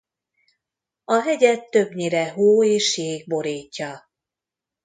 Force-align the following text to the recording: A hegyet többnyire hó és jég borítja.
A 1.05 1.21
hegyet 1.21 1.69
többnyire 1.69 2.31
hó 2.31 2.63
és 2.65 2.97
jég 2.97 3.27
borítja. 3.27 4.09